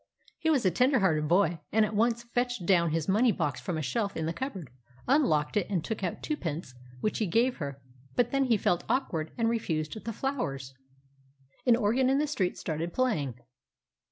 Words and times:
He 0.39 0.49
was 0.49 0.65
a 0.65 0.71
tender 0.71 0.97
hearted 1.01 1.27
boy, 1.27 1.59
and 1.71 1.85
at 1.85 1.93
once 1.95 2.23
fetched 2.23 2.65
down 2.65 2.89
his 2.89 3.07
money 3.07 3.31
box 3.31 3.61
from 3.61 3.77
a 3.77 3.83
shelf 3.83 4.17
in 4.17 4.25
the 4.25 4.33
cupboard, 4.33 4.71
unlocked 5.07 5.55
it, 5.57 5.67
and 5.69 5.85
took 5.85 6.03
out 6.03 6.23
twopence 6.23 6.73
which 7.01 7.19
he 7.19 7.27
gave 7.27 7.57
her; 7.57 7.79
but 8.15 8.31
then 8.31 8.45
he 8.45 8.57
felt 8.57 8.83
awkward 8.89 9.31
and 9.37 9.47
refused 9.47 10.03
the 10.03 10.11
flowers. 10.11 10.73
An 11.67 11.75
organ 11.75 12.09
in 12.09 12.17
the 12.17 12.25
street 12.25 12.57
started 12.57 12.93
playing. 12.93 13.35